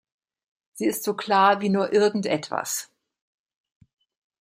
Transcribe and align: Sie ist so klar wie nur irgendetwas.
Sie 0.73 0.87
ist 0.87 1.03
so 1.03 1.13
klar 1.13 1.61
wie 1.61 1.69
nur 1.69 1.93
irgendetwas. 1.93 2.89